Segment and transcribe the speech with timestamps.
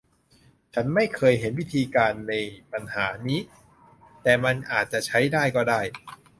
[0.73, 2.33] ฉันไม่เคยเห็นวิธีการนี้ใน
[2.71, 3.39] ปัญหานี้
[4.23, 5.81] แต่มันอาจจะใช้ได้ก็ได้